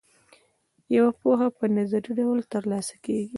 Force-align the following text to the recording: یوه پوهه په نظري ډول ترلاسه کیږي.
یوه 0.97 1.11
پوهه 1.19 1.47
په 1.57 1.65
نظري 1.77 2.11
ډول 2.19 2.39
ترلاسه 2.53 2.95
کیږي. 3.03 3.27